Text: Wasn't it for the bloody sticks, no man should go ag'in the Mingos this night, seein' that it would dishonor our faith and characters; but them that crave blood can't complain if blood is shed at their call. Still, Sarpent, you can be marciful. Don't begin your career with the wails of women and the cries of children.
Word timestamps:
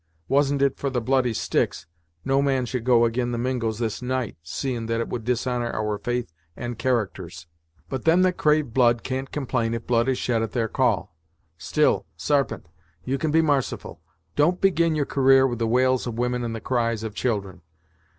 Wasn't 0.27 0.63
it 0.63 0.77
for 0.79 0.89
the 0.89 0.99
bloody 0.99 1.31
sticks, 1.31 1.85
no 2.25 2.41
man 2.41 2.65
should 2.65 2.83
go 2.83 3.05
ag'in 3.05 3.31
the 3.31 3.37
Mingos 3.37 3.77
this 3.77 4.01
night, 4.01 4.35
seein' 4.41 4.87
that 4.87 4.99
it 4.99 5.09
would 5.09 5.23
dishonor 5.23 5.69
our 5.75 5.99
faith 5.99 6.33
and 6.57 6.79
characters; 6.79 7.45
but 7.87 8.03
them 8.03 8.23
that 8.23 8.33
crave 8.35 8.73
blood 8.73 9.03
can't 9.03 9.31
complain 9.31 9.75
if 9.75 9.85
blood 9.85 10.09
is 10.09 10.17
shed 10.17 10.41
at 10.41 10.53
their 10.53 10.67
call. 10.67 11.15
Still, 11.59 12.07
Sarpent, 12.17 12.65
you 13.05 13.19
can 13.19 13.29
be 13.29 13.43
marciful. 13.43 13.99
Don't 14.35 14.59
begin 14.59 14.95
your 14.95 15.05
career 15.05 15.45
with 15.45 15.59
the 15.59 15.67
wails 15.67 16.07
of 16.07 16.17
women 16.17 16.43
and 16.43 16.55
the 16.55 16.61
cries 16.61 17.03
of 17.03 17.13
children. 17.13 17.61